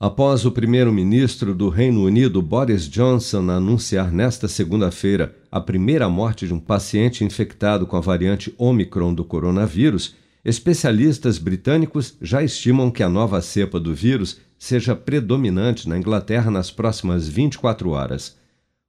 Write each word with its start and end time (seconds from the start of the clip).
Após 0.00 0.46
o 0.46 0.52
primeiro-ministro 0.52 1.52
do 1.52 1.68
Reino 1.68 2.04
Unido, 2.04 2.40
Boris 2.40 2.88
Johnson, 2.88 3.50
anunciar 3.50 4.12
nesta 4.12 4.46
segunda-feira 4.46 5.34
a 5.50 5.60
primeira 5.60 6.08
morte 6.08 6.46
de 6.46 6.54
um 6.54 6.60
paciente 6.60 7.24
infectado 7.24 7.84
com 7.84 7.96
a 7.96 8.00
variante 8.00 8.54
Omicron 8.56 9.12
do 9.12 9.24
coronavírus, 9.24 10.14
especialistas 10.44 11.36
britânicos 11.36 12.16
já 12.22 12.44
estimam 12.44 12.92
que 12.92 13.02
a 13.02 13.08
nova 13.08 13.42
cepa 13.42 13.80
do 13.80 13.92
vírus 13.92 14.38
seja 14.56 14.94
predominante 14.94 15.88
na 15.88 15.98
Inglaterra 15.98 16.48
nas 16.48 16.70
próximas 16.70 17.26
24 17.26 17.90
horas. 17.90 18.36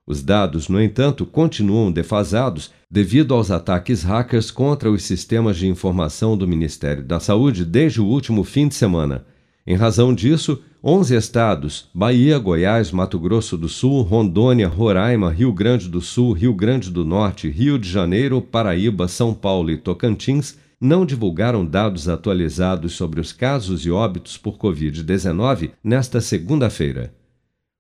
Os 0.07 0.23
dados, 0.23 0.69
no 0.69 0.81
entanto, 0.81 1.27
continuam 1.27 1.91
defasados 1.91 2.71
devido 2.89 3.35
aos 3.35 3.51
ataques 3.51 4.05
hackers 4.05 4.53
contra 4.53 4.89
os 4.89 5.03
sistemas 5.03 5.57
de 5.57 5.67
informação 5.67 6.37
do 6.37 6.47
Ministério 6.47 7.03
da 7.03 7.19
Saúde 7.19 7.65
desde 7.65 8.01
o 8.01 8.07
último 8.07 8.45
fim 8.45 8.69
de 8.69 8.77
semana. 8.77 9.27
Em 9.67 9.75
razão 9.75 10.15
disso, 10.15 10.63
11 10.83 11.17
estados 11.17 11.89
Bahia, 11.93 12.39
Goiás, 12.39 12.93
Mato 12.93 13.19
Grosso 13.19 13.59
do 13.59 13.69
Sul, 13.69 14.03
Rondônia, 14.03 14.69
Roraima, 14.69 15.33
Rio 15.33 15.53
Grande 15.53 15.89
do 15.89 16.01
Sul, 16.01 16.33
Rio 16.33 16.55
Grande 16.55 16.89
do 16.89 17.05
Norte, 17.05 17.49
Rio 17.49 17.77
de 17.77 17.89
Janeiro, 17.89 18.41
Paraíba, 18.41 19.09
São 19.09 19.35
Paulo 19.35 19.73
e 19.73 19.77
Tocantins 19.77 20.57
não 20.81 21.05
divulgaram 21.05 21.67
dados 21.67 22.09
atualizados 22.09 22.93
sobre 22.93 23.21
os 23.21 23.33
casos 23.33 23.85
e 23.85 23.91
óbitos 23.91 24.39
por 24.39 24.57
Covid-19 24.57 25.71
nesta 25.83 26.21
segunda-feira. 26.21 27.13